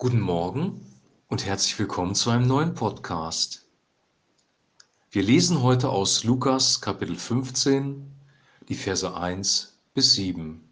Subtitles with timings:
[0.00, 0.80] Guten Morgen
[1.26, 3.66] und herzlich willkommen zu einem neuen Podcast.
[5.10, 8.08] Wir lesen heute aus Lukas Kapitel 15,
[8.68, 10.62] die Verse 1 bis 7.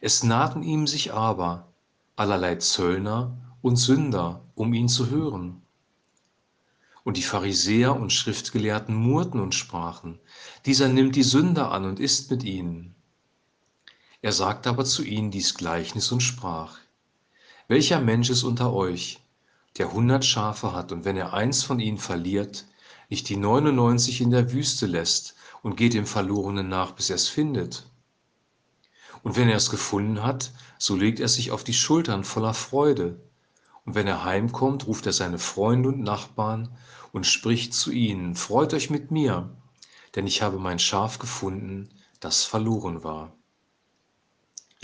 [0.00, 1.70] Es nahten ihm sich aber
[2.16, 5.60] allerlei Zöllner und Sünder, um ihn zu hören.
[7.02, 10.18] Und die Pharisäer und Schriftgelehrten murrten und sprachen,
[10.64, 12.94] dieser nimmt die Sünder an und isst mit ihnen.
[14.22, 16.78] Er sagte aber zu ihnen dies Gleichnis und sprach,
[17.66, 19.20] welcher Mensch ist unter euch,
[19.78, 22.66] der hundert Schafe hat und wenn er eins von ihnen verliert,
[23.08, 27.28] nicht die 99 in der Wüste lässt und geht dem Verlorenen nach, bis er es
[27.28, 27.86] findet?
[29.22, 33.18] Und wenn er es gefunden hat, so legt er sich auf die Schultern voller Freude.
[33.86, 36.76] Und wenn er heimkommt, ruft er seine Freunde und Nachbarn
[37.12, 39.56] und spricht zu ihnen, Freut euch mit mir,
[40.14, 41.88] denn ich habe mein Schaf gefunden,
[42.20, 43.32] das verloren war.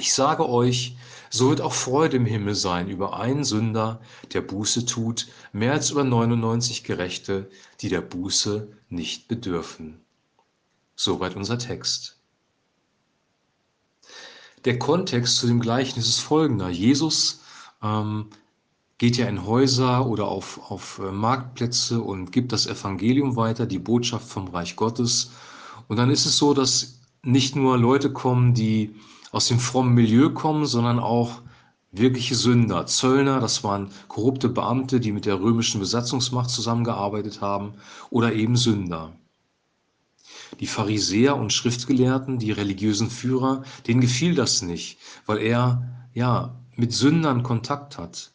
[0.00, 0.96] Ich sage euch,
[1.28, 4.00] so wird auch Freude im Himmel sein über einen Sünder,
[4.32, 7.50] der Buße tut, mehr als über 99 Gerechte,
[7.82, 10.00] die der Buße nicht bedürfen.
[10.96, 12.16] Soweit unser Text.
[14.64, 16.70] Der Kontext zu dem Gleichnis ist folgender.
[16.70, 17.42] Jesus
[17.82, 18.30] ähm,
[18.96, 23.78] geht ja in Häuser oder auf, auf äh, Marktplätze und gibt das Evangelium weiter, die
[23.78, 25.32] Botschaft vom Reich Gottes.
[25.88, 28.94] Und dann ist es so, dass nicht nur Leute kommen, die
[29.30, 31.42] aus dem frommen Milieu kommen, sondern auch
[31.92, 32.86] wirkliche Sünder.
[32.86, 37.74] Zöllner, das waren korrupte Beamte, die mit der römischen Besatzungsmacht zusammengearbeitet haben,
[38.10, 39.12] oder eben Sünder.
[40.58, 46.92] Die Pharisäer und Schriftgelehrten, die religiösen Führer, denen gefiel das nicht, weil er ja mit
[46.92, 48.32] Sündern Kontakt hat.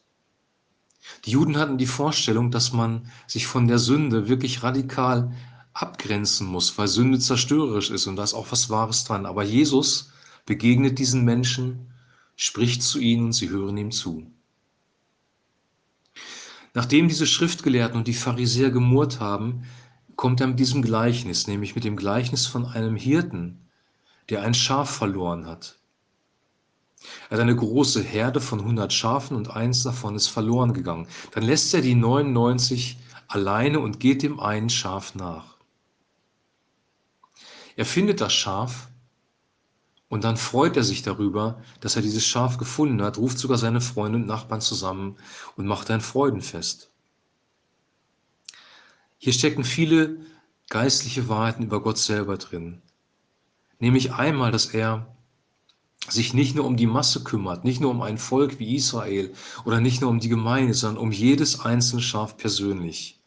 [1.26, 5.32] Die Juden hatten die Vorstellung, dass man sich von der Sünde wirklich radikal
[5.74, 9.26] abgrenzen muss, weil Sünde zerstörerisch ist und da ist auch was Wahres dran.
[9.26, 10.12] Aber Jesus
[10.46, 11.94] begegnet diesen Menschen,
[12.36, 14.32] spricht zu ihnen und sie hören ihm zu.
[16.74, 19.64] Nachdem diese Schriftgelehrten und die Pharisäer gemurrt haben,
[20.16, 23.60] kommt er mit diesem Gleichnis, nämlich mit dem Gleichnis von einem Hirten,
[24.30, 25.78] der ein Schaf verloren hat.
[27.30, 31.08] Er hat eine große Herde von 100 Schafen und eins davon ist verloren gegangen.
[31.32, 35.56] Dann lässt er die 99 alleine und geht dem einen Schaf nach.
[37.76, 38.88] Er findet das Schaf
[40.16, 43.82] und dann freut er sich darüber, dass er dieses Schaf gefunden hat, ruft sogar seine
[43.82, 45.18] Freunde und Nachbarn zusammen
[45.58, 46.90] und macht ein Freudenfest.
[49.18, 50.16] Hier stecken viele
[50.70, 52.82] geistliche Wahrheiten über Gott selber drin.
[53.80, 55.06] Nämlich einmal, dass er
[56.08, 59.34] sich nicht nur um die Masse kümmert, nicht nur um ein Volk wie Israel
[59.66, 63.20] oder nicht nur um die Gemeinde, sondern um jedes einzelne Schaf persönlich.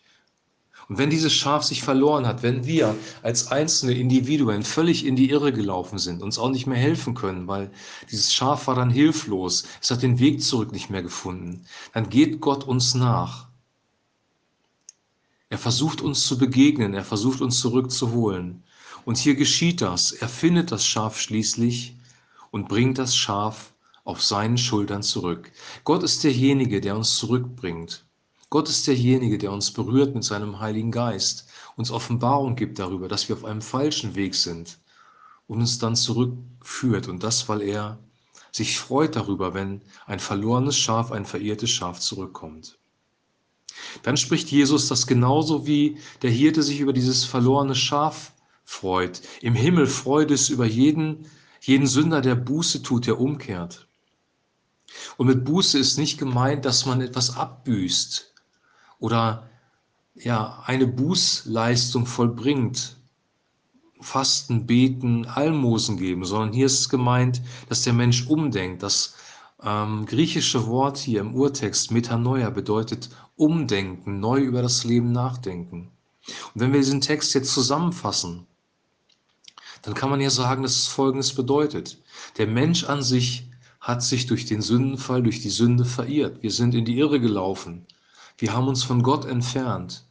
[0.88, 5.28] Und wenn dieses Schaf sich verloren hat, wenn wir als einzelne Individuen völlig in die
[5.28, 7.70] Irre gelaufen sind, uns auch nicht mehr helfen können, weil
[8.10, 12.40] dieses Schaf war dann hilflos, es hat den Weg zurück nicht mehr gefunden, dann geht
[12.40, 13.48] Gott uns nach.
[15.50, 18.62] Er versucht uns zu begegnen, er versucht uns zurückzuholen.
[19.04, 20.12] Und hier geschieht das.
[20.12, 21.96] Er findet das Schaf schließlich
[22.50, 23.72] und bringt das Schaf
[24.04, 25.52] auf seinen Schultern zurück.
[25.84, 28.07] Gott ist derjenige, der uns zurückbringt.
[28.50, 33.28] Gott ist derjenige, der uns berührt mit seinem Heiligen Geist, uns Offenbarung gibt darüber, dass
[33.28, 34.78] wir auf einem falschen Weg sind
[35.48, 37.08] und uns dann zurückführt.
[37.08, 37.98] Und das, weil er
[38.50, 42.78] sich freut darüber, wenn ein verlorenes Schaf, ein verirrtes Schaf zurückkommt.
[44.02, 48.32] Dann spricht Jesus, dass genauso wie der Hirte sich über dieses verlorene Schaf
[48.64, 51.26] freut, im Himmel freut es über jeden,
[51.60, 53.86] jeden Sünder, der Buße tut, der umkehrt.
[55.18, 58.28] Und mit Buße ist nicht gemeint, dass man etwas abbüßt
[58.98, 59.48] oder
[60.14, 62.96] ja, eine Bußleistung vollbringt,
[64.00, 68.82] Fasten, Beten, Almosen geben, sondern hier ist gemeint, dass der Mensch umdenkt.
[68.82, 69.14] Das
[69.62, 75.90] ähm, griechische Wort hier im Urtext, Metanoia, bedeutet umdenken, neu über das Leben nachdenken.
[76.54, 78.46] Und wenn wir diesen Text jetzt zusammenfassen,
[79.82, 81.98] dann kann man ja sagen, dass es Folgendes bedeutet.
[82.36, 83.48] Der Mensch an sich
[83.80, 86.42] hat sich durch den Sündenfall, durch die Sünde verirrt.
[86.42, 87.86] Wir sind in die Irre gelaufen.
[88.38, 90.04] Wir haben uns von Gott entfernt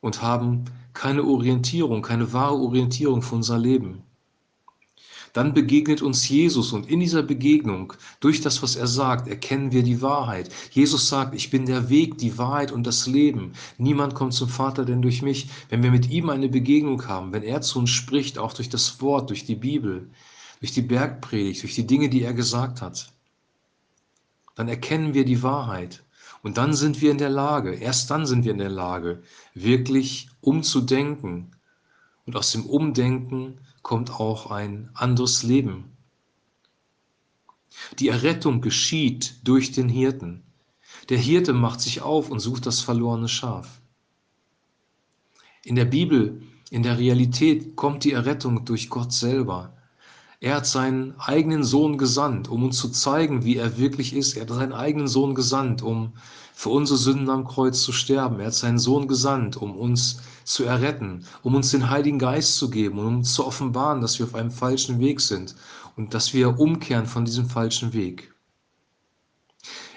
[0.00, 4.02] und haben keine Orientierung, keine wahre Orientierung für unser Leben.
[5.32, 9.82] Dann begegnet uns Jesus und in dieser Begegnung, durch das, was er sagt, erkennen wir
[9.82, 10.50] die Wahrheit.
[10.72, 13.52] Jesus sagt, ich bin der Weg, die Wahrheit und das Leben.
[13.78, 15.48] Niemand kommt zum Vater denn durch mich.
[15.68, 19.00] Wenn wir mit ihm eine Begegnung haben, wenn er zu uns spricht, auch durch das
[19.00, 20.10] Wort, durch die Bibel,
[20.58, 23.12] durch die Bergpredigt, durch die Dinge, die er gesagt hat,
[24.56, 26.02] dann erkennen wir die Wahrheit.
[26.42, 29.22] Und dann sind wir in der Lage, erst dann sind wir in der Lage,
[29.54, 31.50] wirklich umzudenken.
[32.26, 35.96] Und aus dem Umdenken kommt auch ein anderes Leben.
[37.98, 40.42] Die Errettung geschieht durch den Hirten.
[41.08, 43.80] Der Hirte macht sich auf und sucht das verlorene Schaf.
[45.64, 49.76] In der Bibel, in der Realität kommt die Errettung durch Gott selber.
[50.42, 54.36] Er hat seinen eigenen Sohn gesandt, um uns zu zeigen, wie er wirklich ist.
[54.36, 56.14] Er hat seinen eigenen Sohn gesandt, um
[56.54, 58.40] für unsere Sünden am Kreuz zu sterben.
[58.40, 62.70] Er hat seinen Sohn gesandt, um uns zu erretten, um uns den Heiligen Geist zu
[62.70, 65.56] geben und um uns zu offenbaren, dass wir auf einem falschen Weg sind
[65.96, 68.34] und dass wir umkehren von diesem falschen Weg.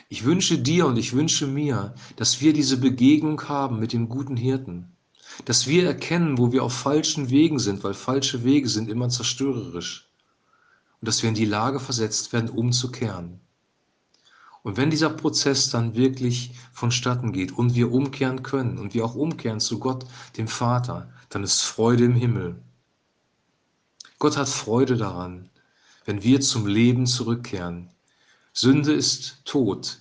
[0.10, 4.36] Ich wünsche dir und ich wünsche mir, dass wir diese Begegnung haben mit dem guten
[4.36, 4.92] Hirten,
[5.46, 10.10] dass wir erkennen, wo wir auf falschen Wegen sind, weil falsche Wege sind immer zerstörerisch
[11.04, 13.42] und dass wir in die Lage versetzt werden, umzukehren.
[14.62, 19.14] Und wenn dieser Prozess dann wirklich vonstatten geht und wir umkehren können und wir auch
[19.14, 20.06] umkehren zu Gott,
[20.38, 22.56] dem Vater, dann ist Freude im Himmel.
[24.18, 25.50] Gott hat Freude daran,
[26.06, 27.90] wenn wir zum Leben zurückkehren.
[28.54, 30.00] Sünde ist Tod,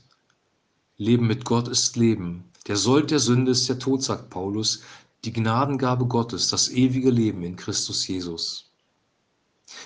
[0.99, 2.45] Leben mit Gott ist Leben.
[2.69, 4.83] Der Sold der Sünde ist der Tod, sagt Paulus,
[5.25, 8.72] die Gnadengabe Gottes, das ewige Leben in Christus Jesus.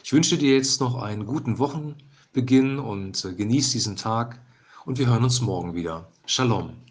[0.05, 4.41] Ich wünsche dir jetzt noch einen guten Wochenbeginn und äh, genieß diesen Tag
[4.85, 6.09] und wir hören uns morgen wieder.
[6.27, 6.86] Shalom.